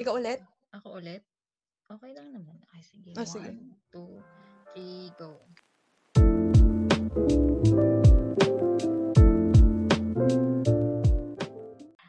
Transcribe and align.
Ikaw 0.00 0.16
ulit? 0.16 0.40
Ako 0.72 0.96
ulit? 1.04 1.20
Okay 1.92 2.16
lang 2.16 2.32
naman. 2.32 2.56
Okay, 2.64 2.80
sige. 2.80 3.12
Oh, 3.12 3.28
sige. 3.28 3.52
One, 3.52 3.76
two, 3.92 4.24
three, 4.72 5.12
go. 5.20 5.36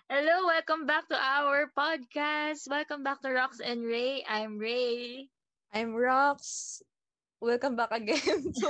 Hello, 0.07 0.47
welcome 0.47 0.87
back 0.87 1.11
to 1.11 1.17
our 1.19 1.67
podcast. 1.75 2.71
Welcome 2.71 3.03
back 3.03 3.19
to 3.27 3.35
Rox 3.35 3.59
and 3.59 3.83
Ray. 3.83 4.23
I'm 4.23 4.55
Ray. 4.55 5.27
I'm 5.75 5.91
Rox. 5.91 6.79
Welcome 7.43 7.75
back 7.75 7.91
again 7.91 8.47
to 8.63 8.67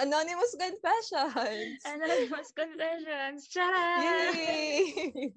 Anonymous 0.00 0.56
Confessions. 0.56 1.84
Anonymous 1.84 2.48
Confessions. 2.56 3.44
Charan! 3.52 4.00
Yay! 4.00 5.36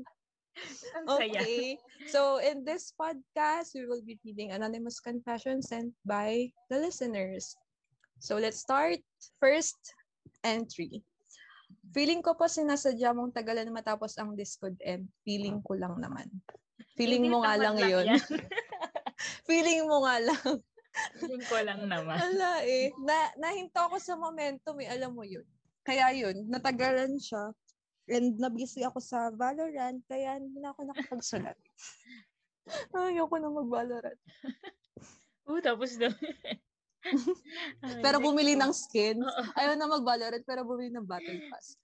Ang 0.98 1.06
saya. 1.08 1.42
Okay. 1.42 1.78
So, 2.10 2.42
in 2.42 2.66
this 2.66 2.92
podcast, 2.96 3.76
we 3.78 3.86
will 3.86 4.04
be 4.04 4.18
reading 4.26 4.52
anonymous 4.52 5.00
confessions 5.00 5.70
sent 5.70 5.94
by 6.04 6.50
the 6.68 6.78
listeners. 6.82 7.56
So, 8.20 8.36
let's 8.42 8.60
start. 8.60 9.00
First 9.40 9.80
entry. 10.44 11.04
Feeling 11.94 12.22
ko 12.22 12.38
po 12.38 12.46
sinasadya 12.46 13.14
mong 13.14 13.34
tagalan 13.34 13.70
matapos 13.74 14.18
ang 14.18 14.38
Discord 14.38 14.78
end. 14.86 15.10
Feeling 15.26 15.62
ko 15.66 15.78
lang 15.78 15.98
naman. 15.98 16.30
Feeling 16.98 17.30
mo 17.30 17.42
nga 17.42 17.58
tamad 17.58 17.64
lang 17.64 17.78
yun. 17.86 18.06
Feeling 19.50 19.88
mo 19.88 20.06
nga 20.06 20.16
lang. 20.22 20.52
Feeling 21.18 21.46
ko 21.46 21.56
lang 21.62 21.82
naman. 21.88 22.18
Wala 22.18 22.62
eh. 22.66 22.92
Na, 23.02 23.18
nahinto 23.40 23.80
ako 23.80 23.98
sa 23.98 24.18
momentum 24.20 24.76
eh. 24.84 24.90
Alam 24.90 25.16
mo 25.16 25.24
yun. 25.24 25.46
Kaya 25.86 26.14
yun, 26.14 26.46
natagalan 26.52 27.18
siya. 27.18 27.50
And 28.10 28.42
nabusy 28.42 28.82
ako 28.82 28.98
sa 28.98 29.30
Valorant, 29.30 30.02
kaya 30.10 30.42
hindi 30.42 30.58
na 30.58 30.74
ako 30.74 30.90
nakapagsulat. 30.90 31.58
Ayoko 32.98 33.36
na 33.38 33.50
mag-Valorant. 33.54 34.20
Oo, 35.50 35.62
tapos 35.62 35.98
na. 35.98 36.10
Pero 38.06 38.22
bumili 38.22 38.54
ng 38.54 38.74
skin. 38.74 39.22
Oo. 39.22 39.44
Ayaw 39.58 39.74
na 39.78 39.90
mag-Valorant, 39.90 40.46
pero 40.46 40.62
bumili 40.62 40.94
ng 40.94 41.06
Battle 41.06 41.42
Pass. 41.50 41.78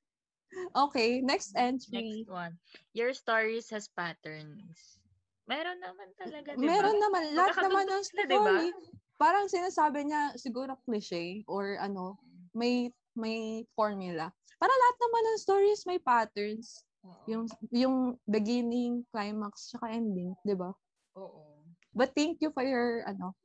Okay, 0.76 1.22
next 1.22 1.58
entry. 1.58 2.22
Next 2.22 2.30
one. 2.30 2.54
Your 2.94 3.14
stories 3.14 3.70
has 3.74 3.90
patterns. 3.90 5.02
Meron 5.46 5.82
naman 5.82 6.10
talaga, 6.18 6.54
di 6.58 6.66
ba? 6.66 6.70
Meron 6.70 6.98
naman, 7.02 7.22
lahat 7.34 7.56
naman 7.62 7.86
ng 7.86 8.02
Magkakatugtog 8.02 8.06
sila, 8.06 8.24
di 8.26 8.38
ba? 8.38 8.42
story. 8.42 8.68
Parang 9.16 9.46
sinasabi 9.48 10.00
niya, 10.10 10.22
siguro 10.38 10.78
cliche, 10.86 11.46
or 11.48 11.78
ano, 11.80 12.20
may 12.54 12.92
may 13.16 13.64
formula. 13.74 14.30
Para 14.58 14.72
lahat 14.72 14.98
naman 15.02 15.24
ng 15.24 15.38
stories 15.42 15.82
may 15.88 16.00
patterns. 16.00 16.84
Oo. 17.06 17.24
Yung 17.28 17.44
yung 17.70 17.96
beginning, 18.26 19.06
climax, 19.14 19.74
tsaka 19.74 19.94
ending, 19.94 20.34
'di 20.42 20.56
ba? 20.58 20.74
Oo. 21.20 21.64
But 21.96 22.12
thank 22.12 22.44
you 22.44 22.52
for 22.52 22.66
your 22.66 23.08
ano 23.08 23.36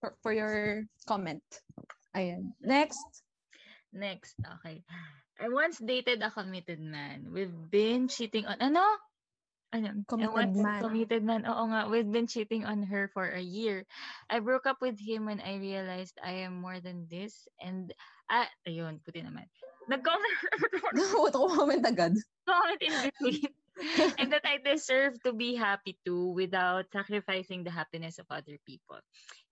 for, 0.00 0.14
for 0.22 0.32
your 0.32 0.86
comment. 1.06 1.42
Ayan. 2.16 2.54
Next. 2.62 3.22
Next, 3.92 4.36
okay. 4.60 4.82
I 5.38 5.48
once 5.48 5.78
dated 5.78 6.22
a 6.22 6.30
committed 6.30 6.80
man. 6.80 7.30
We've 7.30 7.54
been 7.70 8.08
cheating 8.08 8.46
on, 8.46 8.58
ano? 8.60 8.84
Ano? 9.72 10.02
Committed 10.08 10.56
man. 10.56 10.80
Committed 10.82 11.22
man. 11.22 11.46
Oo 11.46 11.64
nga. 11.70 11.86
We've 11.86 12.08
been 12.08 12.26
cheating 12.26 12.66
on 12.66 12.82
her 12.82 13.08
for 13.14 13.28
a 13.28 13.40
year. 13.40 13.86
I 14.28 14.40
broke 14.40 14.66
up 14.66 14.82
with 14.82 14.98
him 14.98 15.24
when 15.26 15.40
I 15.40 15.56
realized 15.56 16.18
I 16.20 16.42
am 16.44 16.58
more 16.58 16.80
than 16.80 17.06
this. 17.06 17.46
And, 17.62 17.92
ah, 18.28 18.48
ayun, 18.66 19.00
puti 19.04 19.22
naman. 19.22 19.46
Nag-comment 19.88 20.36
Auto 21.16 21.48
comment 21.48 21.84
agad. 21.86 22.14
comment 22.44 22.80
in 22.82 22.92
between. 23.08 23.48
and 24.18 24.28
that 24.34 24.42
I 24.42 24.58
deserve 24.58 25.22
to 25.22 25.30
be 25.32 25.54
happy 25.54 25.96
too 26.04 26.34
without 26.34 26.90
sacrificing 26.90 27.62
the 27.62 27.70
happiness 27.70 28.18
of 28.18 28.26
other 28.28 28.58
people. 28.66 28.98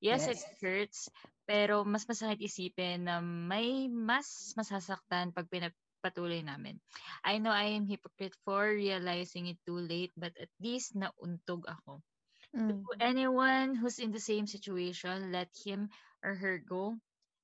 Yes, 0.03 0.27
it 0.27 0.37
Yes. 0.37 0.45
hurts, 0.61 1.01
pero 1.47 1.87
mas 1.87 2.05
masakit 2.11 2.43
isipin 2.43 3.07
na 3.07 3.23
may 3.23 3.87
mas 3.87 4.51
masasaktan 4.59 5.31
pag 5.31 5.47
pinagpatuloy 5.47 6.43
namin. 6.43 6.83
I 7.23 7.39
know 7.39 7.55
I 7.55 7.79
am 7.79 7.87
hypocrite 7.87 8.35
for 8.43 8.67
realizing 8.75 9.47
it 9.47 9.63
too 9.63 9.79
late, 9.79 10.11
but 10.19 10.35
at 10.43 10.51
least 10.59 10.99
nauntog 10.99 11.63
ako. 11.71 12.03
Mm. 12.51 12.83
To 12.83 12.93
anyone 12.99 13.79
who's 13.79 14.03
in 14.03 14.11
the 14.11 14.23
same 14.23 14.51
situation, 14.51 15.31
let 15.31 15.55
him 15.55 15.87
or 16.27 16.35
her 16.35 16.59
go 16.59 16.99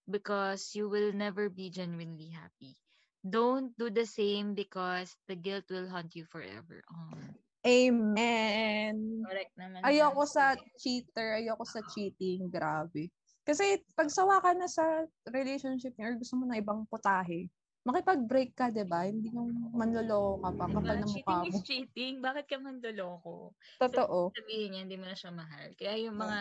because 0.08 0.74
you 0.74 0.88
will 0.88 1.12
never 1.12 1.48
be 1.48 1.70
genuinely 1.70 2.30
happy. 2.30 2.74
Don't 3.22 3.70
do 3.78 3.86
the 3.90 4.06
same 4.06 4.54
because 4.54 5.14
the 5.30 5.38
guilt 5.38 5.70
will 5.70 5.86
haunt 5.86 6.14
you 6.18 6.26
forever. 6.26 6.82
Oh, 6.90 7.14
Amen. 7.62 9.22
correct 9.22 9.54
naman. 9.54 9.78
Ayoko 9.86 10.26
sa 10.26 10.58
cheater, 10.74 11.38
ayoko 11.38 11.62
sa 11.62 11.78
cheating, 11.86 12.50
grabe. 12.50 13.14
Kasi 13.46 13.78
pag 13.94 14.10
sawa 14.10 14.42
ka 14.42 14.54
na 14.54 14.66
sa 14.66 15.06
relationship 15.30 15.94
niya 15.94 16.14
or 16.14 16.16
gusto 16.18 16.34
mo 16.38 16.46
na 16.50 16.58
ibang 16.58 16.82
putahe, 16.90 17.46
makipag-break 17.82 18.54
ka, 18.54 18.70
'di 18.70 18.86
ba? 18.86 19.06
Hindi 19.06 19.34
yung 19.34 19.74
manloloko 19.74 20.38
ka 20.42 20.50
pa 20.54 20.66
Diba? 20.70 20.78
kapal 20.78 20.96
na 21.02 21.06
mukha 21.10 21.18
Cheating 21.18 21.42
mo. 21.42 21.46
is 21.50 21.58
cheating. 21.66 22.14
Bakit 22.22 22.44
ka 22.46 22.56
mandoloko? 22.62 23.34
Totoo. 23.78 24.30
Sabihin 24.34 24.68
niya, 24.74 24.80
hindi 24.86 24.96
mo 24.98 25.06
na 25.06 25.18
siya 25.18 25.30
mahal. 25.34 25.68
Kaya 25.74 25.94
yung 25.98 26.16
mga 26.18 26.40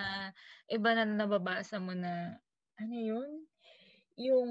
iba 0.69 0.89
na 0.93 1.03
nababasa 1.05 1.77
mo 1.81 1.93
na, 1.97 2.37
ano 2.77 2.95
yun? 2.97 3.29
Yung, 4.21 4.49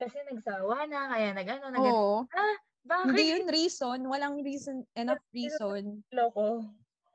kasi 0.00 0.16
nagsawa 0.24 0.88
na, 0.88 1.12
kaya 1.12 1.28
nag-ano, 1.36 1.64
nag 1.68 1.84
Oo. 1.84 2.24
Bakit? 2.84 3.08
Hindi 3.08 3.24
yun 3.32 3.46
reason. 3.48 3.98
Walang 4.08 4.44
reason, 4.44 4.84
enough 4.96 5.24
reason. 5.32 6.04
Loko. 6.12 6.64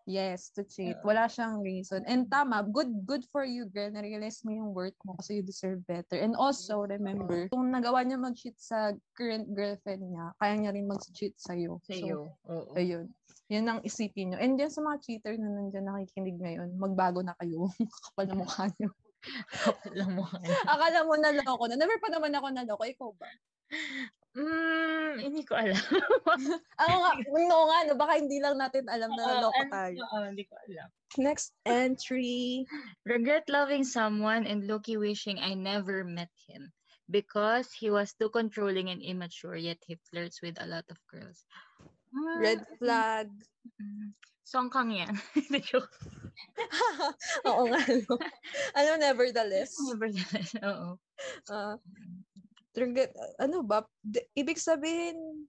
Yes, 0.10 0.50
to 0.58 0.66
cheat. 0.66 0.98
Wala 1.06 1.30
siyang 1.30 1.62
reason. 1.62 2.02
And 2.10 2.26
tama, 2.34 2.66
good 2.66 3.06
good 3.06 3.22
for 3.30 3.46
you, 3.46 3.70
girl. 3.70 3.94
Na-realize 3.94 4.42
mo 4.42 4.50
yung 4.50 4.74
worth 4.74 4.98
mo 5.06 5.14
kasi 5.22 5.38
you 5.38 5.46
deserve 5.46 5.86
better. 5.86 6.18
And 6.18 6.34
also, 6.34 6.82
remember, 6.82 7.46
kung 7.54 7.70
nagawa 7.70 8.02
niya 8.02 8.18
mag-cheat 8.18 8.58
sa 8.58 8.98
current 9.14 9.54
girlfriend 9.54 10.02
niya, 10.10 10.34
kaya 10.42 10.58
niya 10.58 10.74
rin 10.74 10.90
mag-cheat 10.90 11.38
sa'yo. 11.38 11.78
Sa 11.86 11.94
So. 11.94 12.34
Oo. 12.50 12.74
Ayun. 12.74 13.14
Yan 13.54 13.70
ang 13.70 13.86
isipin 13.86 14.34
nyo. 14.34 14.42
And 14.42 14.58
yan 14.58 14.74
sa 14.74 14.82
mga 14.82 14.98
cheater 15.06 15.38
na 15.38 15.46
nandyan 15.46 15.86
nakikinig 15.86 16.42
ngayon, 16.42 16.74
magbago 16.82 17.22
na 17.22 17.38
kayo. 17.38 17.70
Kapal 18.10 18.26
na 18.34 18.36
mukha 18.42 18.66
nyo. 18.82 18.90
Mo. 20.16 20.24
Akala 20.68 21.04
mo 21.04 21.14
naloko 21.20 21.68
na. 21.68 21.76
Never 21.76 22.00
pa 22.00 22.08
naman 22.08 22.32
ako 22.32 22.48
naloko. 22.56 22.84
Ikaw 22.88 23.10
ba? 23.20 23.30
Hmm, 24.38 25.18
hindi 25.20 25.42
ko 25.42 25.58
alam. 25.58 25.74
Ako 26.80 26.96
nga, 27.02 27.12
no 27.50 27.58
nga, 27.66 27.78
no, 27.90 27.98
baka 27.98 28.22
hindi 28.22 28.38
lang 28.38 28.62
natin 28.62 28.86
alam 28.88 29.10
na 29.18 29.42
naloko 29.42 29.62
tayo. 29.74 29.98
Oo, 30.00 30.18
hindi 30.30 30.46
ko 30.46 30.54
alam. 30.70 30.88
Next 31.18 31.52
entry. 31.66 32.64
Regret 33.10 33.50
loving 33.50 33.82
someone 33.82 34.46
and 34.46 34.70
Loki 34.70 34.96
wishing 35.02 35.42
I 35.42 35.58
never 35.58 36.06
met 36.06 36.30
him 36.46 36.70
because 37.10 37.74
he 37.74 37.90
was 37.90 38.14
too 38.14 38.30
controlling 38.30 38.94
and 38.94 39.02
immature 39.02 39.58
yet 39.58 39.82
he 39.82 39.98
flirts 40.08 40.46
with 40.46 40.62
a 40.62 40.70
lot 40.70 40.86
of 40.94 41.02
girls. 41.10 41.44
Ah, 42.14 42.38
Red 42.38 42.62
flag. 42.78 43.34
Songkang 44.50 44.90
yan. 44.90 45.14
Hindi 45.38 45.62
joke. 45.62 45.94
Oo 47.50 47.70
nga, 47.70 47.80
no. 47.86 48.18
Ano, 48.74 48.90
nevertheless. 48.98 49.78
Nevertheless, 49.94 50.58
Oo. 50.66 50.98
Uh, 51.46 51.76
ano 53.38 53.62
ba? 53.62 53.86
Ibig 54.34 54.58
sabihin, 54.58 55.46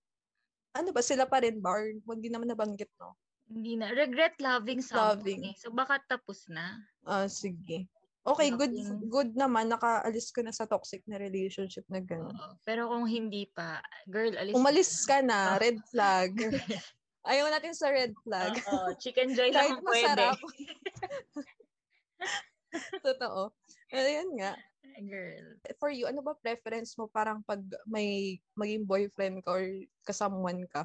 ano 0.76 0.88
ba, 0.92 1.00
sila 1.00 1.24
pa 1.24 1.40
rin 1.40 1.58
ba? 1.58 1.72
Or 1.72 1.88
hindi 2.12 2.28
naman 2.28 2.52
nabanggit, 2.52 2.92
no? 3.00 3.16
Hindi 3.48 3.80
na. 3.80 3.88
Regret 3.90 4.36
loving 4.38 4.84
someone. 4.84 5.18
Loving. 5.18 5.40
eh. 5.48 5.54
So 5.56 5.72
baka 5.72 5.98
tapos 6.04 6.46
na. 6.46 6.78
Ah, 7.02 7.26
sige. 7.26 7.88
Okay, 8.20 8.52
good 8.52 8.76
Loving. 8.76 9.08
good 9.08 9.30
naman. 9.32 9.72
Nakaalis 9.72 10.28
ko 10.28 10.44
na 10.44 10.52
sa 10.52 10.68
toxic 10.68 11.00
na 11.08 11.16
relationship 11.16 11.88
na 11.88 12.04
gano'n. 12.04 12.36
Pero 12.62 12.92
kung 12.92 13.08
hindi 13.08 13.48
pa, 13.48 13.80
girl, 14.04 14.36
alis 14.36 14.52
Umalis 14.52 14.92
ka 15.08 15.18
Oh. 15.18 15.26
na, 15.26 15.38
red 15.56 15.80
flag. 15.88 16.36
Ayaw 17.26 17.52
natin 17.52 17.74
sa 17.76 17.92
red 17.92 18.16
flag. 18.24 18.56
Oo, 18.64 18.96
chicken 18.96 19.36
joy 19.36 19.52
Kahit 19.54 19.76
lang 19.76 19.84
masarap. 19.84 20.38
Totoo. 23.04 23.52
Ayun 23.92 24.40
nga. 24.40 24.56
Girl. 25.00 25.56
For 25.80 25.92
you, 25.92 26.08
ano 26.08 26.20
ba 26.20 26.36
preference 26.36 26.96
mo 26.96 27.08
parang 27.08 27.40
pag 27.44 27.60
may 27.88 28.40
maging 28.56 28.84
boyfriend 28.84 29.44
ka 29.44 29.56
or 29.56 29.64
kasamuan 30.04 30.64
ka? 30.68 30.84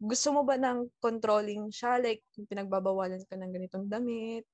Gusto 0.00 0.32
mo 0.32 0.48
ba 0.48 0.56
ng 0.56 0.88
controlling 0.96 1.68
siya? 1.68 2.00
Like, 2.00 2.24
pinagbabawalan 2.48 3.20
ka 3.28 3.36
ng 3.36 3.52
ganitong 3.52 3.86
damit? 3.88 4.48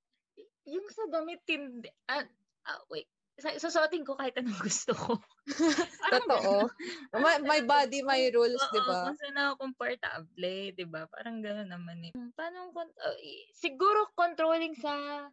Yung 0.66 0.86
sa 0.90 1.06
damit, 1.06 1.46
hindi. 1.46 1.86
Ah, 2.10 2.26
ah, 2.66 2.82
wait. 2.90 3.06
Sa- 3.38 3.54
Susuotin 3.54 4.02
ko 4.02 4.18
kahit 4.18 4.34
anong 4.42 4.58
gusto 4.66 4.90
ko. 4.94 5.12
Totoo. 5.46 6.66
may, 7.22 7.36
may 7.42 7.60
body, 7.62 8.02
may 8.02 8.28
rules, 8.34 8.58
di 8.74 8.80
ba? 8.82 9.10
kung 9.10 9.18
saan 9.18 9.38
ako 9.38 9.52
komportable, 9.62 10.54
di 10.74 10.84
ba? 10.86 11.06
Parang 11.06 11.38
gano'n 11.38 11.70
naman 11.70 12.02
eh. 12.10 12.12
Paano, 12.34 12.74
i- 13.22 13.46
siguro 13.54 14.10
controlling 14.14 14.74
sa, 14.74 15.26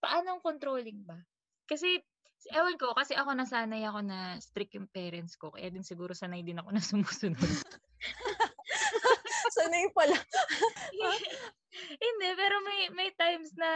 paano 0.00 0.40
controlling 0.40 1.04
ba? 1.04 1.20
Kasi, 1.68 2.00
ewan 2.50 2.80
ko, 2.80 2.96
kasi 2.96 3.12
ako 3.12 3.36
nasanay 3.36 3.84
ako 3.84 4.00
na 4.00 4.40
strict 4.40 4.74
yung 4.76 4.88
parents 4.88 5.36
ko, 5.36 5.52
kaya 5.52 5.68
din 5.68 5.84
siguro 5.84 6.16
sanay 6.16 6.40
din 6.40 6.58
ako 6.58 6.68
na 6.72 6.82
sumusunod. 6.82 7.40
Sanay 9.60 9.86
pala. 9.92 10.16
Hindi, 12.02 12.28
pero 12.34 12.56
may 12.66 12.80
may 12.96 13.10
times 13.14 13.54
na 13.54 13.70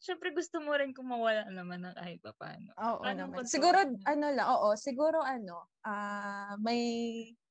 syempre 0.00 0.32
gusto 0.32 0.62
mo 0.64 0.72
rin 0.72 0.96
kung 0.96 1.10
mawala 1.10 1.44
naman 1.50 1.84
ng 1.84 1.96
kahit 1.98 2.22
papaano. 2.24 2.72
Oo 2.78 3.04
Paano 3.04 3.28
naman. 3.28 3.44
control 3.44 3.52
Siguro, 3.52 3.78
ano 4.08 4.26
lang, 4.32 4.46
oo, 4.48 4.68
siguro 4.78 5.18
ano, 5.20 5.68
ah 5.84 6.56
may, 6.62 6.80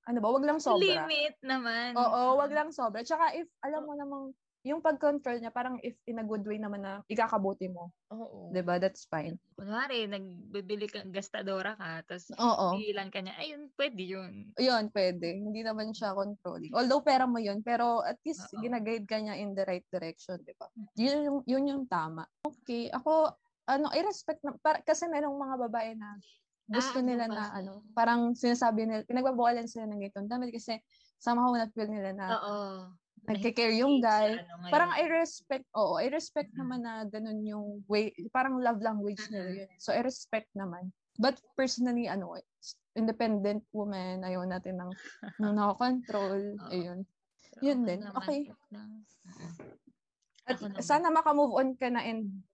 ano 0.07 0.17
ba, 0.23 0.27
wag 0.33 0.47
lang 0.47 0.59
sobra. 0.63 1.05
Limit 1.05 1.35
naman. 1.45 1.93
Oo, 1.93 2.41
wag 2.41 2.51
lang 2.55 2.71
sobra. 2.73 3.05
Tsaka 3.05 3.37
if, 3.37 3.45
alam 3.61 3.85
mo 3.85 3.93
namang, 3.93 4.25
yung 4.67 4.83
pag-control 4.83 5.39
niya, 5.39 5.51
parang 5.55 5.79
if 5.81 5.95
in 6.05 6.19
a 6.19 6.25
good 6.27 6.43
way 6.43 6.59
naman 6.59 6.83
na 6.83 7.01
ikakabuti 7.07 7.71
mo, 7.71 7.91
Oo. 8.11 8.51
ba 8.51 8.79
That's 8.79 9.07
fine. 9.07 9.39
Kunwari, 9.57 10.05
nagbibili 10.07 10.87
ka, 10.87 11.03
gastadora 11.07 11.73
ka, 11.75 12.03
tapos 12.05 12.29
bilang 12.71 13.09
ka 13.09 13.19
niya, 13.23 13.35
ayun, 13.41 13.71
pwede 13.75 14.01
yun. 14.03 14.33
Yun, 14.55 14.91
pwede. 14.93 15.27
Hindi 15.33 15.61
naman 15.65 15.91
siya 15.91 16.13
controlling. 16.13 16.71
Although 16.75 17.01
pera 17.03 17.25
mo 17.25 17.41
yun, 17.41 17.59
pero 17.65 18.05
at 18.05 18.19
least 18.23 18.47
Oo. 18.53 18.61
ginaguide 18.61 19.07
ka 19.09 19.17
niya 19.19 19.35
in 19.39 19.55
the 19.57 19.63
right 19.65 19.85
direction, 19.91 20.39
di 20.45 20.53
ba? 20.55 20.67
Yun 20.95 21.17
yung, 21.25 21.39
yun 21.47 21.63
yung 21.67 21.83
tama. 21.89 22.23
Okay, 22.45 22.87
ako, 22.93 23.33
ano, 23.67 23.89
i-respect 23.91 24.39
na, 24.45 24.55
para, 24.61 24.79
kasi 24.85 25.09
merong 25.09 25.35
mga 25.35 25.55
babae 25.67 25.91
na 25.97 26.15
gusto 26.67 26.99
Ah, 26.99 27.03
ano 27.03 27.07
nila 27.07 27.25
ba? 27.27 27.35
na, 27.35 27.43
ano, 27.55 27.73
parang 27.95 28.35
sinasabi 28.35 28.83
nila, 28.87 29.03
pinagbabawalan 29.07 29.67
sila 29.71 29.87
ng 29.87 29.99
ganitong 30.03 30.27
damit 30.27 30.51
kasi 30.51 30.79
somehow 31.17 31.49
na-feel 31.55 31.87
nila 31.89 32.11
na 32.13 32.27
Oo. 32.35 32.97
Nagkikare 33.27 33.75
yung 33.75 33.99
guy. 33.99 34.39
Ano. 34.39 34.71
Parang 34.71 34.91
I 34.95 35.05
respect, 35.11 35.67
oo, 35.75 35.99
I 35.99 36.07
respect 36.07 36.55
naman 36.55 36.87
na 36.87 37.03
ganun 37.03 37.43
yung 37.43 37.83
way, 37.91 38.15
parang 38.31 38.59
love 38.63 38.79
language 38.79 39.19
nila 39.27 39.63
yun. 39.63 39.69
So, 39.77 39.91
I 39.91 39.99
respect 40.01 40.47
naman. 40.55 40.95
But 41.19 41.39
personally, 41.59 42.07
ano, 42.07 42.39
independent 42.95 43.67
woman, 43.75 44.23
ayaw 44.23 44.47
natin 44.47 44.79
ng, 44.79 44.91
ng 45.43 45.53
nakakontrol. 45.53 46.39
Oo. 46.55 46.71
Ayun. 46.71 47.03
So, 47.51 47.59
yun 47.61 47.83
din. 47.83 47.99
naman, 48.07 48.15
Okay. 48.23 48.41
At 50.47 50.63
sana 50.79 51.11
makamove 51.11 51.59
on 51.59 51.75
ka 51.75 51.91
na 51.91 51.99
and 52.07 52.47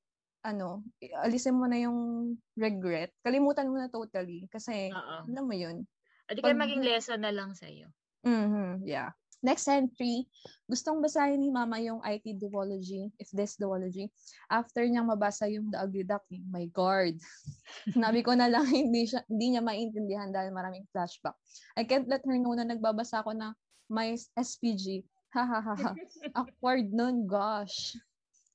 ano, 0.44 0.84
alisin 1.24 1.56
mo 1.56 1.70
na 1.70 1.80
yung 1.80 2.34
regret. 2.58 3.14
Kalimutan 3.24 3.70
mo 3.70 3.78
na 3.80 3.88
totally. 3.88 4.50
Kasi, 4.50 4.92
Oo. 4.92 5.30
alam 5.30 5.46
mo 5.46 5.56
yun. 5.56 5.86
Adi 6.28 6.42
kaya 6.42 6.58
maging 6.58 6.84
lesson 6.84 7.22
na 7.22 7.32
lang 7.32 7.54
sa'yo. 7.56 7.88
Mhm, 8.24 8.84
yeah. 8.88 9.12
Next 9.44 9.68
entry, 9.68 10.24
gustong 10.72 11.04
basahin 11.04 11.44
ni 11.44 11.52
Mama 11.52 11.76
yung 11.84 12.00
IT 12.00 12.40
duology, 12.40 13.12
if 13.20 13.28
this 13.36 13.60
duology. 13.60 14.08
After 14.48 14.88
niyang 14.88 15.12
mabasa 15.12 15.52
yung 15.52 15.68
The 15.68 15.84
Ugly 15.84 16.08
Duckling, 16.08 16.48
my 16.48 16.72
God. 16.72 17.20
Sinabi 17.94 18.24
ko 18.24 18.40
na 18.40 18.48
lang, 18.48 18.64
hindi, 18.72 19.04
siya, 19.04 19.20
hindi 19.28 19.52
niya 19.52 19.60
maintindihan 19.60 20.32
dahil 20.32 20.56
maraming 20.56 20.88
flashback. 20.96 21.36
I 21.76 21.84
can't 21.84 22.08
let 22.08 22.24
her 22.24 22.40
know 22.40 22.56
na 22.56 22.64
nagbabasa 22.64 23.20
ako 23.20 23.36
ng 23.36 23.52
my 23.92 24.16
SPG. 24.40 25.04
Ha 25.36 25.44
ha 25.44 25.60
ha 25.60 25.76
ha. 25.76 25.92
Awkward 26.40 26.96
nun, 26.96 27.28
gosh. 27.28 28.00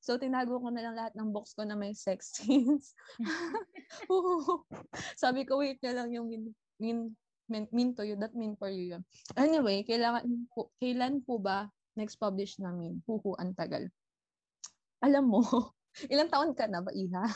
So, 0.01 0.17
tinago 0.17 0.57
ko 0.57 0.73
na 0.73 0.89
lang 0.89 0.97
lahat 0.97 1.13
ng 1.21 1.37
box 1.37 1.53
ko 1.53 1.69
na 1.69 1.77
may 1.77 1.93
sex 1.93 2.33
scenes. 2.33 2.97
Sabi 5.21 5.45
ko, 5.45 5.61
wait 5.61 5.85
na 5.85 6.01
lang 6.01 6.17
yung 6.17 6.33
min, 6.33 6.49
min, 6.81 7.13
min, 7.49 7.65
mean 7.73 7.97
to 7.97 8.05
you, 8.05 8.15
that 8.21 8.37
mean 8.37 8.55
for 8.55 8.69
you 8.69 8.97
yun. 8.97 9.03
Anyway, 9.35 9.83
kailangan 9.85 10.25
po, 10.53 10.71
kailan 10.79 11.25
po 11.25 11.41
ba 11.41 11.69
next 11.99 12.21
publish 12.21 12.61
namin? 12.63 13.03
Huhu, 13.09 13.35
ang 13.41 13.57
tagal. 13.59 13.91
Alam 15.03 15.33
mo, 15.33 15.43
ilang 16.13 16.31
taon 16.31 16.55
ka 16.55 16.71
na 16.71 16.85
ba, 16.85 16.95
Iha? 16.95 17.25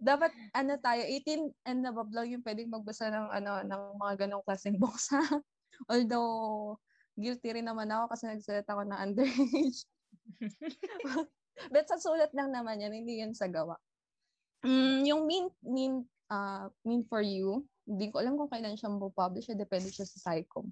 Dapat, 0.00 0.32
ano 0.56 0.72
tayo, 0.80 1.02
18 1.04 1.68
and 1.68 1.86
above 1.86 2.10
lang 2.10 2.32
yung 2.32 2.42
pwedeng 2.42 2.72
magbasa 2.72 3.12
ng, 3.12 3.28
ano, 3.30 3.62
ng 3.62 3.82
mga 4.00 4.26
ganong 4.26 4.42
klaseng 4.42 4.80
ha? 5.14 5.22
Although, 5.86 6.80
guilty 7.14 7.54
rin 7.54 7.68
naman 7.68 7.92
ako 7.92 8.14
kasi 8.14 8.24
nagsulat 8.26 8.66
ako 8.66 8.82
na 8.86 9.02
underage. 9.02 9.86
But 11.74 11.90
sa 11.90 11.98
sulat 11.98 12.30
lang 12.34 12.54
naman 12.54 12.78
yan, 12.78 12.94
hindi 12.94 13.18
yan 13.18 13.34
sa 13.34 13.50
gawa. 13.50 13.74
Mm, 14.62 15.06
yung 15.06 15.22
mean, 15.26 15.46
mean, 15.62 15.94
uh, 16.30 16.68
mean 16.84 17.04
for 17.08 17.20
you, 17.20 17.64
hindi 17.88 18.12
ko 18.12 18.20
alam 18.20 18.36
kung 18.36 18.52
kailan 18.52 18.76
siya 18.76 18.92
publish 19.12 19.48
depende 19.52 19.88
siya 19.88 20.04
sa 20.04 20.28
Psycom. 20.28 20.68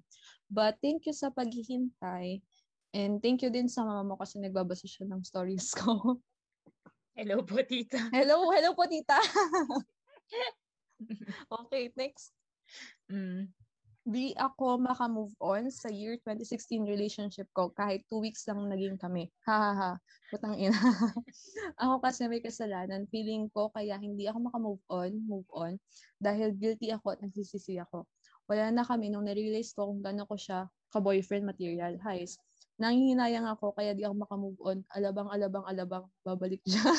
But 0.49 0.77
thank 0.81 1.05
you 1.09 1.13
sa 1.13 1.33
paghihintay. 1.33 2.41
And 2.95 3.19
thank 3.19 3.43
you 3.43 3.51
din 3.51 3.67
sa 3.67 3.83
mama 3.83 4.05
mo 4.05 4.15
kasi 4.15 4.39
nagbabasa 4.39 4.87
siya 4.87 5.09
ng 5.09 5.25
stories 5.25 5.73
ko. 5.75 6.21
Hello 7.17 7.41
po, 7.41 7.57
tita. 7.65 7.97
hello, 8.13 8.53
hello 8.53 8.77
po 8.77 8.85
tita. 8.85 9.17
okay, 11.65 11.89
next. 11.97 12.29
Mm. 13.09 13.56
Di 14.07 14.31
ako 14.39 14.79
makamove 14.79 15.35
on 15.43 15.67
sa 15.67 15.91
year 15.91 16.15
2016 16.23 16.87
relationship 16.87 17.51
ko 17.51 17.75
kahit 17.75 18.07
two 18.07 18.23
weeks 18.23 18.47
lang 18.47 18.63
naging 18.71 18.95
kami. 18.95 19.27
Ha 19.43 19.51
ha 19.51 19.71
ha. 19.75 19.91
Putang 20.31 20.55
ina. 20.55 20.71
ako 21.83 21.99
kasi 21.99 22.23
may 22.31 22.39
kasalanan. 22.39 23.03
Feeling 23.11 23.51
ko 23.51 23.67
kaya 23.75 23.99
hindi 23.99 24.23
ako 24.31 24.47
makamove 24.47 24.83
on, 24.87 25.11
move 25.27 25.43
on, 25.51 25.75
dahil 26.23 26.55
guilty 26.55 26.87
ako 26.95 27.19
at 27.19 27.19
nagsisisi 27.19 27.83
ako. 27.83 28.07
Wala 28.47 28.71
na 28.71 28.87
kami 28.87 29.11
nung 29.11 29.27
narealize 29.27 29.75
ko 29.75 29.91
kung 29.91 29.99
gano'n 29.99 30.23
ko 30.23 30.39
siya 30.39 30.71
ka-boyfriend 30.95 31.43
material. 31.43 31.99
Highs. 31.99 32.39
Nanghihinayang 32.79 33.43
ako 33.43 33.75
kaya 33.75 33.91
di 33.91 34.07
ako 34.07 34.23
makamove 34.23 34.59
on. 34.63 34.87
Alabang, 34.95 35.27
alabang, 35.35 35.67
alabang. 35.67 36.07
Babalik 36.23 36.63
siya. 36.63 36.79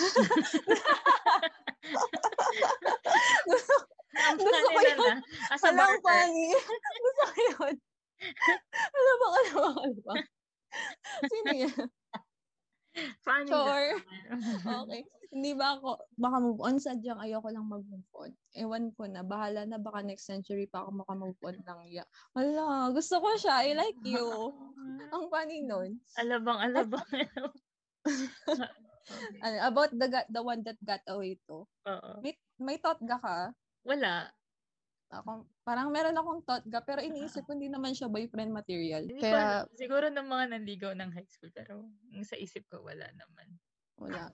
Ang 4.17 4.17
Gusto 4.36 4.68
ko 4.68 4.80
yun. 4.84 4.98
na. 4.98 5.14
As 5.48 5.62
a 5.64 5.70
Walang 5.72 6.00
funny. 6.04 6.48
Gusto 7.04 7.22
ko 7.24 7.38
yun. 7.40 7.74
Alabang, 8.92 9.32
alabang, 9.38 9.76
alabang. 9.78 10.22
Sino 11.30 11.50
yan? 11.54 11.86
Funny 13.22 13.48
Sure. 13.48 13.90
Okay. 14.84 15.02
Hindi 15.28 15.52
ba 15.52 15.76
ako 15.76 16.00
makamove 16.16 16.60
on? 16.64 16.76
Sadyang 16.80 17.20
ayoko 17.20 17.52
lang 17.52 17.68
mag-move 17.68 18.10
on. 18.16 18.32
Ewan 18.56 18.96
ko 18.96 19.04
na. 19.04 19.20
Bahala 19.20 19.68
na. 19.68 19.76
Baka 19.76 20.00
next 20.00 20.24
century 20.24 20.64
pa 20.64 20.82
ako 20.82 21.04
makamove 21.04 21.38
on 21.44 21.56
ng 21.60 21.80
ya. 21.92 22.04
Wala. 22.32 22.88
Gusto 22.96 23.20
ko 23.20 23.36
siya. 23.36 23.60
I 23.60 23.76
like 23.76 24.00
you. 24.08 24.24
Ang 25.14 25.28
funny 25.28 25.62
nun. 25.62 26.00
Alabang, 26.16 26.58
alabang. 26.64 27.04
Ano, 29.44 29.56
about 29.64 29.92
the 29.92 30.08
the 30.28 30.42
one 30.42 30.60
that 30.64 30.76
got 30.84 31.00
away 31.08 31.40
to. 31.48 31.64
Oo. 31.88 32.12
May, 32.24 32.36
may 32.60 32.76
thought 32.80 33.00
ga 33.04 33.20
ka? 33.20 33.52
Wala. 33.88 34.28
Ako, 35.08 35.48
parang 35.64 35.88
meron 35.88 36.20
akong 36.20 36.44
thought 36.44 36.64
ga, 36.68 36.84
pero 36.84 37.00
iniisip 37.00 37.48
ko 37.48 37.56
hindi 37.56 37.72
naman 37.72 37.96
siya 37.96 38.12
boyfriend 38.12 38.52
material. 38.52 39.08
Hindi 39.08 39.16
ko 39.16 39.24
Kaya, 39.24 39.64
alam. 39.64 39.72
Siguro 39.72 40.06
ng 40.12 40.28
mga 40.28 40.44
nanligaw 40.52 40.92
ng 40.92 41.10
high 41.16 41.30
school, 41.32 41.48
pero 41.56 41.80
sa 42.20 42.36
isip 42.36 42.68
ko, 42.68 42.84
wala 42.84 43.08
naman. 43.16 43.48
wala. 43.96 44.28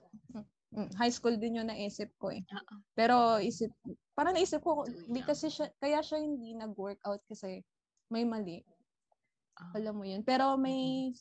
Mm, 0.75 0.91
High 0.99 1.15
school 1.15 1.39
din 1.39 1.63
yung 1.63 1.71
naisip 1.71 2.11
ko 2.19 2.35
eh. 2.35 2.43
Oo. 2.43 2.75
Pero 2.91 3.39
isip, 3.39 3.71
parang 4.11 4.35
naisip 4.35 4.59
ko, 4.59 4.83
young. 4.83 5.23
kasi 5.23 5.47
siya, 5.47 5.71
kaya 5.79 6.03
siya 6.03 6.19
hindi 6.19 6.51
nag-workout 6.51 7.23
kasi 7.31 7.63
may 8.11 8.27
mali. 8.27 8.59
Ah. 9.55 9.79
Alam 9.79 9.95
mo 9.95 10.03
yun. 10.03 10.27
Pero 10.27 10.59
may, 10.59 11.15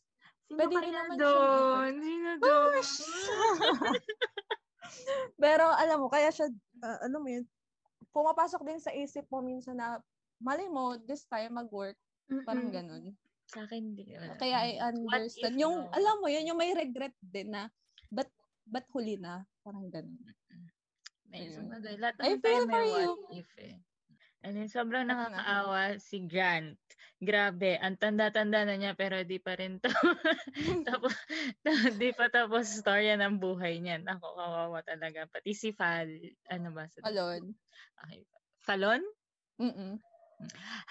Sino 0.45 0.61
Pwede 0.61 0.77
rin 0.77 0.93
naman 0.93 1.17
doon? 1.17 1.93
Sino 2.05 2.31
doon? 2.37 2.85
pero 5.43 5.65
alam 5.73 6.05
mo, 6.05 6.13
kaya 6.13 6.29
siya, 6.29 6.53
uh, 6.85 6.99
alam 7.01 7.21
mo 7.25 7.29
yun, 7.33 7.49
pumapasok 8.15 8.63
din 8.63 8.79
sa 8.79 8.95
isip 8.95 9.27
mo 9.29 9.43
minsan 9.43 9.75
na, 9.77 9.99
mali 10.39 10.71
mo, 10.71 10.95
this 11.03 11.27
time 11.27 11.59
mag-work, 11.59 11.99
parang 12.47 12.71
Mm-mm. 12.71 12.79
ganun. 12.79 13.05
Sa 13.51 13.67
akin, 13.67 13.93
hindi. 13.93 14.15
Kaya 14.41 14.57
I 14.57 14.71
understand. 14.81 15.59
if, 15.59 15.61
Yung, 15.61 15.77
no? 15.85 15.91
alam 15.93 16.17
mo 16.23 16.31
yun, 16.31 16.49
yung 16.49 16.61
may 16.63 16.73
regret 16.73 17.13
din 17.21 17.53
na, 17.53 17.69
but, 18.09 18.31
but 18.65 18.87
huli 18.95 19.19
na, 19.19 19.43
parang 19.67 19.91
ganun. 19.91 20.17
May 21.29 21.51
sabagay. 21.51 21.99
Lahat 21.99 22.15
I 22.23 22.39
feel 22.39 22.65
for 22.71 22.71
may 22.71 22.89
you. 23.03 23.13
if 23.43 23.51
eh. 23.59 23.75
And 24.45 24.53
then, 24.61 24.69
sobrang 24.69 25.09
Oo 25.09 25.17
nga. 25.17 25.33
nakakaawa 25.33 25.97
si 25.97 26.21
Grant. 26.29 26.77
Grabe, 27.17 27.81
ang 27.81 27.97
tanda-tanda 27.97 28.69
na 28.69 28.77
niya 28.77 28.93
pero 28.93 29.25
di 29.25 29.41
pa 29.41 29.57
rin 29.57 29.81
to. 29.81 29.89
tapos, 30.89 31.17
di 32.01 32.13
pa 32.13 32.29
tapos 32.29 32.69
storya 32.69 33.17
ng 33.17 33.41
buhay 33.41 33.81
niya. 33.81 34.05
Ako, 34.05 34.37
kawawa 34.37 34.85
talaga. 34.85 35.25
Pati 35.25 35.57
si 35.57 35.73
Fal, 35.73 36.13
ano 36.53 36.69
ba? 36.77 36.85
Sa, 36.93 37.09
Alon. 37.09 37.57
Okay. 38.05 38.29
Falon? 38.61 39.01
Mm-mm. 39.57 39.97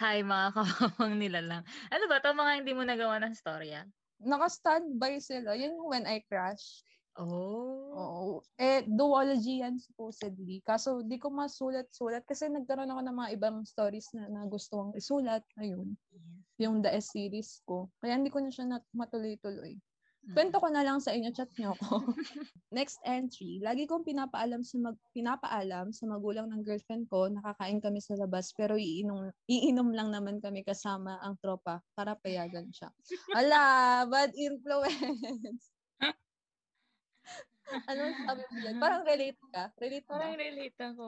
Hi, 0.01 0.25
mga 0.25 0.47
kawawang 0.57 1.21
nila 1.21 1.45
lang. 1.45 1.63
Ano 1.93 2.09
ba? 2.09 2.17
Ito 2.17 2.33
mga 2.33 2.53
hindi 2.57 2.73
mo 2.73 2.81
nagawa 2.81 3.21
ng 3.21 3.37
storya? 3.37 3.85
Naka-standby 4.17 5.21
sila. 5.21 5.53
Yun 5.53 5.77
yung 5.77 5.89
when 5.93 6.05
I 6.09 6.25
crash. 6.25 6.81
Oh. 7.13 7.93
Oo. 7.93 8.25
Eh, 8.57 8.81
duology 8.89 9.61
yan 9.61 9.77
supposedly. 9.77 10.65
Kaso, 10.65 11.05
di 11.05 11.21
ko 11.21 11.29
masulat-sulat 11.29 12.25
kasi 12.25 12.49
nagkaroon 12.49 12.89
ako 12.89 13.01
ng 13.05 13.17
mga 13.21 13.29
ibang 13.37 13.57
stories 13.69 14.09
na, 14.17 14.25
na 14.33 14.49
gusto 14.49 14.81
kong 14.81 14.93
isulat. 14.97 15.45
Ayun. 15.61 15.93
Yes. 16.09 16.25
Yung 16.57 16.81
The 16.81 16.89
S 16.97 17.13
series 17.13 17.61
ko. 17.69 17.93
Kaya 18.01 18.17
hindi 18.17 18.33
ko 18.33 18.41
na 18.41 18.49
siya 18.49 18.65
nat- 18.65 18.89
matuloy-tuloy. 18.97 19.77
Mm. 20.23 20.33
Kwento 20.39 20.55
ko 20.63 20.67
na 20.71 20.87
lang 20.87 21.03
sa 21.03 21.11
inyo, 21.11 21.35
chat 21.35 21.51
nyo 21.59 21.75
ako. 21.75 22.15
Next 22.77 22.97
entry, 23.03 23.59
lagi 23.59 23.83
kong 23.83 24.07
pinapaalam 24.07 24.63
sa 24.63 24.79
mag, 24.79 24.95
pinapaalam 25.11 25.91
sa 25.91 26.07
magulang 26.07 26.47
ng 26.47 26.63
girlfriend 26.63 27.11
ko, 27.11 27.27
nakakain 27.27 27.83
kami 27.83 27.99
sa 27.99 28.15
labas, 28.15 28.55
pero 28.55 28.79
iinom, 28.79 29.35
iinom 29.51 29.91
lang 29.91 30.15
naman 30.15 30.39
kami 30.39 30.63
kasama 30.63 31.19
ang 31.19 31.35
tropa 31.43 31.83
para 31.91 32.15
payagan 32.15 32.71
siya. 32.71 32.87
Ala, 33.37 34.07
bad 34.07 34.31
influence. 34.33 35.75
Ano 37.89 38.01
sabi 38.25 38.41
mo 38.45 38.57
dyan? 38.61 38.75
Parang 38.83 39.01
relate 39.05 39.41
ka? 39.49 39.63
Relate? 39.79 40.07
Parang 40.07 40.33
relate 40.37 40.79
ako. 40.79 41.07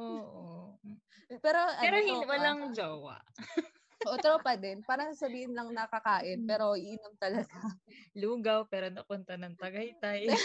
Pero, 1.41 1.59
Pero 1.81 1.95
ano, 1.97 2.05
hindi, 2.05 2.25
walang 2.25 2.61
jowa. 2.73 3.17
O, 4.05 4.17
tropa 4.21 4.53
din. 4.53 4.85
Parang 4.85 5.17
sabihin 5.17 5.57
lang 5.57 5.73
nakakain, 5.73 6.45
pero 6.45 6.77
iinom 6.77 7.17
talaga. 7.17 7.49
Lugaw, 8.21 8.69
pero 8.69 8.93
napunta 8.93 9.33
ng 9.33 9.57
Tagaytay. 9.57 10.29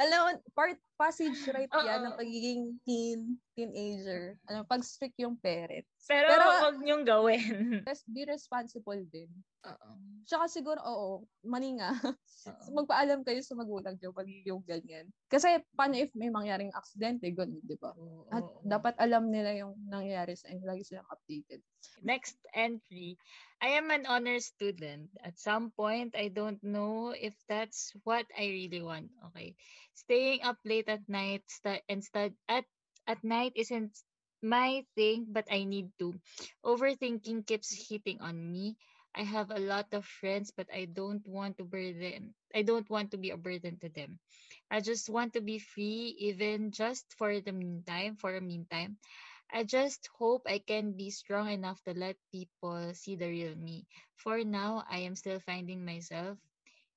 Alam 0.00 0.18
mo, 0.20 0.30
part 0.56 0.78
passage 0.96 1.42
right 1.52 1.68
yan 1.68 2.06
ng 2.06 2.16
pagiging 2.16 2.64
teen, 2.86 3.40
teenager. 3.52 4.36
Ano, 4.48 4.64
pag 4.64 4.80
strict 4.82 5.16
yung 5.20 5.36
parent. 5.36 5.84
pero, 6.08 6.26
Pero- 6.28 6.62
wag 6.66 6.78
niyong 6.80 7.04
gawin. 7.04 7.44
Res- 7.88 8.08
be 8.08 8.24
responsible 8.24 9.02
din. 9.08 9.28
Oo. 9.62 9.90
Tsaka 10.26 10.50
siguro, 10.50 10.80
oo, 10.82 11.08
mali 11.46 11.78
nga. 11.78 11.94
Oo. 12.50 12.82
Magpaalam 12.82 13.22
kayo 13.22 13.38
sa 13.38 13.54
magulang 13.54 13.94
nyo 13.94 14.10
pag 14.10 14.26
yung 14.26 14.66
ganyan. 14.66 15.06
Kasi, 15.30 15.62
paano 15.78 15.94
if 15.94 16.10
may 16.18 16.26
mangyaring 16.26 16.74
aksidente, 16.74 17.30
ganun, 17.30 17.62
di 17.62 17.78
ba? 17.78 17.94
At 18.34 18.42
dapat 18.66 18.98
alam 18.98 19.30
nila 19.30 19.54
yung 19.54 19.78
nangyayari 19.86 20.34
sa 20.34 20.50
inyo. 20.50 20.66
Lagi 20.66 20.82
silang 20.82 21.06
updated. 21.06 21.62
Next 22.02 22.34
entry. 22.50 23.14
I 23.62 23.78
am 23.78 23.94
an 23.94 24.10
honor 24.10 24.42
student. 24.42 25.06
At 25.22 25.38
some 25.38 25.70
point, 25.70 26.18
I 26.18 26.34
don't 26.34 26.58
know 26.66 27.14
if 27.14 27.38
that's 27.46 27.94
what 28.02 28.26
I 28.34 28.50
really 28.50 28.82
want. 28.82 29.14
Okay. 29.30 29.54
Staying 29.94 30.42
up 30.42 30.58
late 30.66 30.90
at 30.90 31.06
night 31.06 31.46
stu- 31.46 31.84
and 31.86 32.02
stud 32.02 32.34
at 32.50 32.66
at 33.06 33.22
night 33.24 33.52
isn't 33.56 33.96
my 34.42 34.84
thing, 34.96 35.26
but 35.30 35.46
I 35.50 35.64
need 35.64 35.90
to. 35.98 36.14
Overthinking 36.64 37.46
keeps 37.46 37.70
hitting 37.88 38.20
on 38.20 38.36
me. 38.52 38.76
I 39.14 39.22
have 39.22 39.50
a 39.50 39.58
lot 39.60 39.92
of 39.92 40.04
friends, 40.06 40.50
but 40.50 40.68
I 40.72 40.86
don't 40.86 41.26
want 41.26 41.58
to 41.58 41.64
burden. 41.64 42.34
I 42.54 42.62
don't 42.62 42.88
want 42.90 43.10
to 43.12 43.18
be 43.18 43.30
a 43.30 43.36
burden 43.36 43.78
to 43.80 43.88
them. 43.88 44.18
I 44.70 44.80
just 44.80 45.08
want 45.10 45.34
to 45.34 45.40
be 45.40 45.58
free, 45.58 46.16
even 46.18 46.70
just 46.72 47.12
for 47.14 47.40
the 47.40 47.52
meantime. 47.52 48.16
For 48.16 48.34
a 48.36 48.40
meantime, 48.40 48.98
I 49.52 49.64
just 49.64 50.08
hope 50.18 50.42
I 50.46 50.58
can 50.58 50.92
be 50.92 51.10
strong 51.10 51.50
enough 51.50 51.82
to 51.84 51.94
let 51.94 52.16
people 52.32 52.94
see 52.94 53.16
the 53.16 53.28
real 53.28 53.54
me. 53.56 53.86
For 54.16 54.44
now, 54.44 54.84
I 54.88 54.98
am 55.00 55.14
still 55.16 55.40
finding 55.40 55.84
myself. 55.84 56.38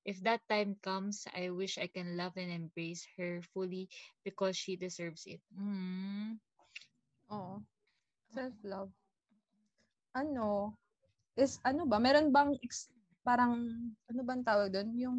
If 0.06 0.22
that 0.22 0.38
time 0.46 0.78
comes, 0.78 1.26
I 1.34 1.50
wish 1.50 1.82
I 1.82 1.90
can 1.90 2.14
love 2.14 2.38
and 2.38 2.46
embrace 2.46 3.02
her 3.18 3.42
fully 3.50 3.90
because 4.22 4.54
she 4.54 4.78
deserves 4.78 5.26
it. 5.26 5.42
Mm. 5.50 6.38
Oo. 7.34 7.58
Self-love. 8.30 8.94
Ano, 10.14 10.78
is, 11.34 11.58
ano 11.66 11.90
ba, 11.90 11.98
meron 11.98 12.30
bang, 12.30 12.54
ex- 12.62 12.94
parang, 13.26 13.66
ano 14.06 14.20
bang 14.22 14.46
tawag 14.46 14.70
doon? 14.70 14.94
Yung 14.94 15.18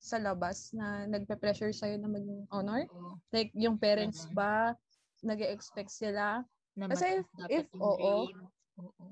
sa 0.00 0.16
labas 0.16 0.72
na 0.72 1.04
nagpe-pressure 1.06 1.76
sa'yo 1.76 2.00
na 2.00 2.08
maging 2.08 2.48
honor? 2.48 2.88
Oo. 2.88 3.20
Like, 3.36 3.52
yung 3.52 3.76
parents 3.76 4.26
ba, 4.32 4.72
nag 5.20 5.44
expect 5.44 5.92
sila? 5.92 6.40
Na 6.74 6.88
Kasi 6.88 7.20
if- 7.52 7.68
yung 7.76 7.84
oo. 7.84 8.32
Oo. 8.80 9.06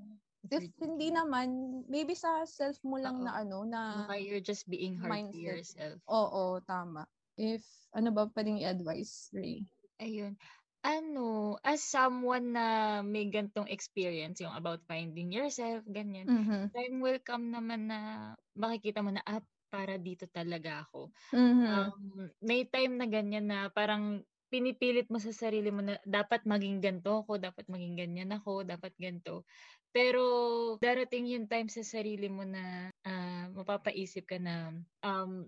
If 0.50 0.66
hindi 0.83 1.14
naman, 1.14 1.49
maybe 1.87 2.19
sa 2.19 2.42
self 2.42 2.83
mo 2.83 2.99
lang 2.99 3.23
Oo. 3.23 3.25
na 3.25 3.38
ano, 3.38 3.62
na, 3.62 4.11
Baka 4.11 4.14
you're 4.19 4.42
just 4.42 4.66
being 4.66 4.99
hard 4.99 5.23
to 5.30 5.38
mindset. 5.38 5.38
yourself. 5.38 5.99
oo, 6.11 6.42
tama. 6.66 7.07
If, 7.38 7.62
ano 7.95 8.11
ba 8.11 8.26
pwedeng 8.35 8.59
i-advise, 8.59 9.30
Ray? 9.30 9.62
Ayun. 10.00 10.35
Ano, 10.80 11.61
as 11.61 11.85
someone 11.85 12.57
na 12.57 12.66
may 13.04 13.28
gantong 13.28 13.69
experience, 13.69 14.40
yung 14.40 14.57
about 14.57 14.80
finding 14.88 15.28
yourself, 15.28 15.85
ganyan, 15.85 16.33
Mhm. 16.33 16.73
time 16.73 17.04
will 17.04 17.21
come 17.21 17.52
naman 17.52 17.87
na 17.92 18.33
makikita 18.57 19.04
mo 19.04 19.12
na, 19.12 19.21
ah, 19.28 19.45
para 19.71 20.00
dito 20.00 20.25
talaga 20.26 20.83
ako. 20.88 21.12
Mhm. 21.33 21.92
Um, 21.95 22.30
may 22.42 22.64
time 22.69 22.97
na 22.99 23.07
ganyan 23.09 23.47
na 23.50 23.69
parang 23.71 24.25
pinipilit 24.50 25.07
mo 25.09 25.19
sa 25.23 25.30
sarili 25.33 25.71
mo 25.73 25.80
na 25.85 25.97
dapat 26.04 26.42
maging 26.45 26.83
ganto 26.85 27.23
ako, 27.25 27.38
dapat 27.40 27.66
maging 27.71 27.95
ganyan 27.99 28.30
ako, 28.35 28.66
dapat 28.66 28.92
ganto. 28.99 29.47
Pero 29.95 30.23
darating 30.83 31.30
yung 31.35 31.47
time 31.50 31.69
sa 31.71 31.83
sarili 31.87 32.26
mo 32.30 32.42
na 32.47 32.90
ah, 33.07 33.47
mapapaisip 33.54 34.26
ka 34.28 34.38
na 34.42 34.75
um, 35.07 35.47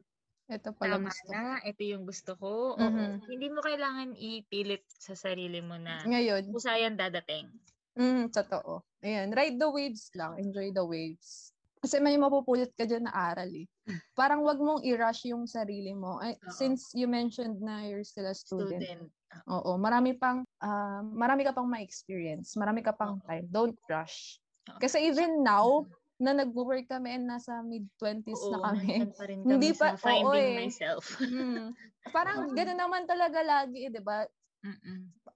Ito 0.54 0.70
pala 0.78 0.96
tama 0.96 1.06
gusto. 1.06 1.32
na, 1.32 1.60
ito 1.66 1.82
yung 1.86 2.04
gusto 2.08 2.34
ko. 2.38 2.52
Oo, 2.80 3.02
Mhm. 3.02 3.22
hindi 3.30 3.48
mo 3.52 3.60
kailangan 3.64 4.14
ipilit 4.18 4.84
sa 4.90 5.14
sarili 5.18 5.60
mo 5.64 5.76
na 5.80 6.08
Ngayon, 6.08 6.44
kusayan 6.50 6.96
dadating. 6.98 7.50
Mm, 7.96 8.32
totoo. 8.32 8.84
Ayan, 9.04 9.32
ride 9.36 9.58
the 9.60 9.68
waves 9.68 10.08
lang. 10.16 10.38
Enjoy 10.40 10.72
the 10.72 10.84
waves. 10.84 11.52
Kasi 11.82 11.98
may 11.98 12.14
mapupulot 12.14 12.70
ka 12.78 12.86
dyan 12.86 13.10
na 13.10 13.12
aral 13.12 13.50
eh. 13.50 13.66
Parang 14.14 14.46
wag 14.46 14.62
mong 14.62 14.86
i-rush 14.86 15.26
yung 15.34 15.50
sarili 15.50 15.90
mo. 15.98 16.22
Ay, 16.22 16.38
Oo. 16.38 16.54
since 16.54 16.94
you 16.94 17.10
mentioned 17.10 17.58
na 17.58 17.82
you're 17.82 18.06
still 18.06 18.30
a 18.30 18.36
student. 18.38 18.78
Student. 18.78 19.10
Oo, 19.50 19.74
marami 19.74 20.14
pang, 20.14 20.46
ah, 20.62 21.02
marami 21.02 21.42
ka 21.42 21.50
pang 21.50 21.66
ma-experience. 21.66 22.54
Marami 22.54 22.86
ka 22.86 22.94
pang 22.94 23.18
Oo. 23.18 23.26
time. 23.26 23.50
Don't 23.50 23.74
rush. 23.90 24.38
Oo. 24.70 24.78
Kasi 24.78 25.02
even 25.02 25.42
now, 25.42 25.82
na 26.22 26.30
nag-work 26.30 26.86
kami 26.86 27.18
and 27.18 27.26
nasa 27.26 27.66
mid-20s 27.66 28.46
na 28.54 28.58
Oo, 28.62 28.64
kami. 28.70 28.86
pa 29.18 29.24
rin 29.26 29.42
kami 29.42 29.50
Hindi 29.50 29.68
sa 29.74 29.90
pa- 29.90 29.98
oo 29.98 29.98
finding 29.98 30.48
eh. 30.54 30.58
myself. 30.62 31.02
Mm. 31.18 31.74
Parang 32.14 32.54
gano'n 32.54 32.78
naman 32.78 33.02
talaga 33.10 33.42
lagi, 33.42 33.86
eh, 33.86 33.90
di 33.90 33.98
ba? 33.98 34.22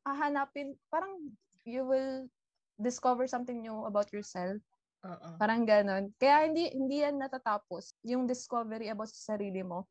Hahanapin, 0.06 0.78
parang 0.86 1.34
you 1.66 1.82
will 1.82 2.30
discover 2.78 3.26
something 3.26 3.58
new 3.58 3.82
about 3.82 4.06
yourself. 4.14 4.62
Oo. 5.06 5.28
Parang 5.38 5.62
ganon. 5.62 6.10
Kaya 6.18 6.50
hindi 6.50 6.66
hindi 6.74 7.02
yan 7.06 7.20
natatapos. 7.20 7.94
Yung 8.02 8.26
discovery 8.26 8.90
about 8.90 9.10
sa 9.12 9.34
sarili 9.36 9.62
mo. 9.62 9.86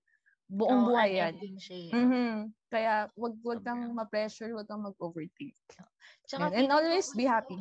Buong 0.46 0.86
Oo, 0.86 0.88
buhay 0.94 1.10
yan. 1.18 1.34
eh. 1.40 1.96
Mhm. 1.96 2.52
Kaya 2.70 3.08
wag 3.16 3.34
wag 3.42 3.62
kang 3.64 3.82
ma-pressure, 3.96 4.52
wag 4.54 4.68
kang 4.68 4.84
mag-overthink. 4.84 5.56
And, 6.36 6.52
and 6.54 6.70
always 6.70 7.10
be 7.16 7.24
happy. 7.26 7.58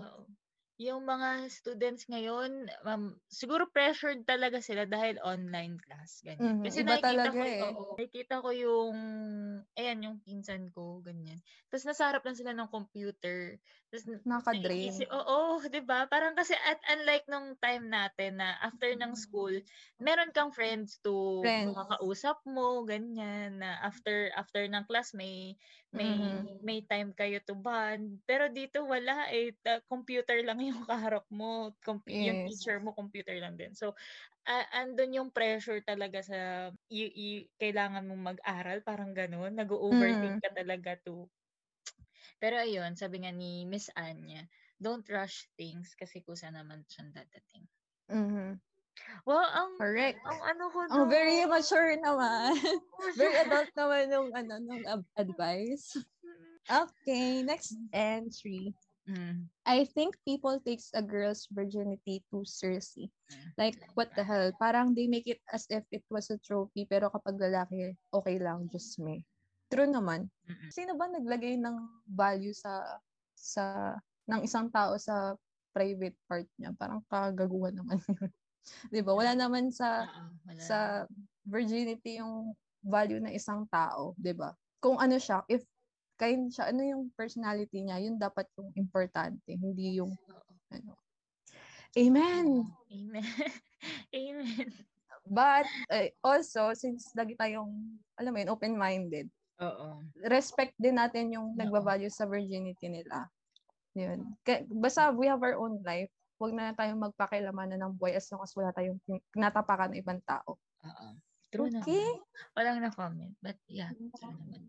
Oo. 0.81 0.83
Yung 0.83 1.07
mga 1.07 1.47
students 1.54 2.11
ngayon, 2.11 2.66
um, 2.83 3.14
siguro 3.31 3.71
pressured 3.71 4.26
talaga 4.26 4.59
sila 4.59 4.90
dahil 4.90 5.23
online 5.23 5.78
class. 5.78 6.19
Ganyan. 6.26 6.59
Kasi 6.59 6.83
Iba 6.83 6.99
nakikita 6.99 7.31
talaga 7.38 7.38
ko, 7.38 7.47
eh. 7.47 7.71
oo, 7.71 7.95
nakikita 7.95 8.43
ko 8.43 8.50
yung, 8.50 8.99
ayan, 9.78 10.02
yung 10.02 10.19
pinsan 10.26 10.75
ko, 10.75 10.99
ganyan. 10.99 11.38
Tapos 11.71 11.87
nasa 11.87 12.11
harap 12.11 12.26
lang 12.26 12.35
sila 12.35 12.50
ng 12.59 12.66
computer. 12.75 13.62
Tapos 13.90 14.04
Nakaka-drain. 14.28 14.95
Naisip, 14.95 15.11
oo, 15.11 15.59
'di 15.66 15.83
ba? 15.83 16.07
Parang 16.07 16.38
kasi 16.38 16.54
at 16.54 16.78
unlike 16.87 17.26
nung 17.26 17.59
time 17.59 17.90
natin 17.90 18.38
na 18.38 18.54
after 18.62 18.95
ng 18.95 19.16
school, 19.19 19.50
meron 19.99 20.31
kang 20.31 20.54
friends 20.54 21.02
to 21.02 21.11
Friends. 21.40 21.75
makakausap 21.75 22.38
mo, 22.47 22.87
ganyan 22.87 23.59
na 23.59 23.83
after 23.83 24.31
after 24.38 24.62
ng 24.71 24.87
class 24.87 25.11
may 25.11 25.59
may 25.95 26.15
Mhm. 26.19 26.51
may 26.67 26.83
time 26.91 27.15
kayo 27.15 27.39
to 27.47 27.55
bond. 27.55 28.21
Pero 28.29 28.51
dito 28.51 28.83
wala 28.85 29.31
eh, 29.31 29.55
ta- 29.63 29.83
computer 29.87 30.39
lang 30.43 30.59
yung 30.63 30.83
kaharap 30.91 31.27
mo, 31.31 31.73
yung 32.11 32.39
Yes. 32.39 32.43
teacher 32.43 32.83
mo 32.83 32.91
computer 32.99 33.37
lang 33.39 33.55
din. 33.61 33.73
So 33.79 33.95
a- 34.49 34.69
andun 34.83 35.17
yung 35.19 35.31
pressure 35.35 35.81
talaga 35.85 36.21
sa 36.25 36.39
y- 36.91 37.15
y- 37.15 37.47
kailangan 37.61 38.07
mong 38.09 38.23
mag-aral, 38.37 38.81
parang 38.87 39.13
ganun, 39.17 39.53
nag-overthink 39.59 40.41
ka 40.43 40.51
talaga 40.57 40.97
to 41.05 41.29
pero 42.43 42.57
ayun, 42.67 42.93
sabi 43.01 43.17
nga 43.23 43.33
ni 43.41 43.53
Miss 43.73 43.87
Anya, 44.09 44.43
don't 44.85 45.07
rush 45.17 45.39
things 45.59 45.89
kasi 46.01 46.17
kusa 46.27 46.49
naman 46.57 46.81
siyang 46.91 47.11
dadating. 47.19 47.65
Mhm. 48.09 48.61
Well, 49.25 49.41
ang, 49.41 49.71
Correct. 49.81 50.21
ang 50.23 50.41
ano 50.45 50.65
ko 50.69 50.81
doon, 50.91 51.09
very 51.09 51.43
mature 51.49 51.97
naman. 51.97 52.55
very 53.21 53.37
adult 53.41 53.71
naman 53.73 54.03
nung 54.13 54.31
ano 54.37 54.53
nung 54.61 54.85
advice. 55.17 55.97
Okay, 56.69 57.45
next 57.45 57.77
entry. 57.93 58.73
Mm, 59.05 59.53
I 59.69 59.85
think 59.85 60.17
people 60.25 60.57
takes 60.65 60.89
a 60.97 61.05
girl's 61.05 61.45
virginity 61.53 62.25
too 62.33 62.45
seriously. 62.49 63.13
Mm. 63.29 63.53
Like, 63.61 63.77
what 63.93 64.09
the 64.17 64.25
hell? 64.25 64.49
Parang 64.57 64.97
they 64.97 65.05
make 65.05 65.29
it 65.29 65.45
as 65.53 65.69
if 65.69 65.85
it 65.93 66.05
was 66.09 66.33
a 66.33 66.41
trophy, 66.41 66.89
pero 66.89 67.13
kapag 67.13 67.37
lalaki, 67.37 67.93
okay 68.13 68.41
lang, 68.41 68.69
just 68.73 68.97
me. 68.97 69.25
True 69.69 69.89
naman. 69.89 70.33
mm-mm. 70.49 70.71
Sino 70.73 70.97
ba 70.97 71.09
naglagay 71.09 71.61
ng 71.61 71.77
value 72.09 72.57
sa 72.57 72.81
sa 73.37 73.93
ng 74.25 74.41
isang 74.45 74.73
tao 74.73 74.97
sa 74.97 75.37
private 75.77 76.17
part 76.25 76.49
niya? 76.57 76.73
Parang 76.81 77.05
kagaguhan 77.13 77.77
naman 77.77 78.01
yun. 78.09 78.33
'Di 78.90 79.00
ba? 79.04 79.12
Wala 79.12 79.33
naman 79.37 79.71
sa 79.71 80.09
wala. 80.44 80.61
sa 80.61 80.78
virginity 81.44 82.21
yung 82.21 82.56
value 82.85 83.21
ng 83.21 83.33
isang 83.33 83.64
tao, 83.68 84.12
'di 84.16 84.33
ba? 84.37 84.52
Kung 84.80 85.00
ano 85.00 85.16
siya, 85.16 85.44
if 85.49 85.64
kind 86.14 86.50
siya, 86.52 86.71
ano 86.71 86.83
yung 86.85 87.02
personality 87.18 87.83
niya, 87.83 87.99
yun 87.99 88.16
dapat 88.16 88.47
yung 88.54 88.71
importante, 88.78 89.50
hindi 89.50 89.99
yung 89.99 90.14
ano. 90.71 90.94
Amen. 91.94 92.66
Amen. 92.90 93.23
Amen. 94.14 94.68
But 95.25 95.66
eh, 95.88 96.12
also, 96.21 96.76
since 96.76 97.09
lagi 97.16 97.33
tayong, 97.35 97.71
alam 98.21 98.30
mo 98.35 98.38
yun, 98.38 98.52
open-minded, 98.52 99.26
Oo. 99.62 100.04
respect 100.28 100.76
din 100.76 101.00
natin 101.00 101.33
yung 101.33 101.56
nagbavalue 101.56 102.12
sa 102.12 102.28
virginity 102.28 102.92
nila. 102.92 103.26
Yun. 103.97 104.37
Basta 104.75 105.14
we 105.14 105.30
have 105.30 105.40
our 105.40 105.56
own 105.56 105.80
life, 105.80 106.11
huwag 106.38 106.53
na 106.53 106.75
tayong 106.75 107.00
magpakialamanan 107.00 107.79
ng 107.81 107.95
buhay 107.95 108.19
as 108.19 108.26
long 108.31 108.43
as 108.43 108.53
wala 108.59 108.75
tayong 108.75 108.99
tinatapakan 109.33 109.95
ng 109.95 110.00
ibang 110.03 110.21
tao. 110.26 110.59
Oo. 110.59 111.07
True 111.55 111.71
Okay? 111.71 111.79
naman. 111.79 112.19
Walang 112.59 112.79
na-comment. 112.83 113.33
But 113.38 113.57
yeah, 113.71 113.95
true 114.19 114.35
naman. 114.35 114.62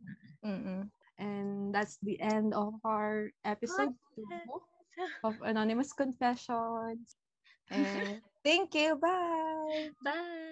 Mm-mm. 0.45 0.81
And 1.17 1.73
that's 1.73 1.97
the 2.05 2.21
end 2.21 2.53
of 2.53 2.77
our 2.85 3.33
episode 3.41 3.95
two 4.13 4.27
of 5.25 5.41
Anonymous 5.41 5.95
Confessions. 5.95 7.17
And 7.73 8.21
Thank 8.45 8.77
you. 8.77 8.93
Bye! 9.01 9.89
Bye! 10.05 10.45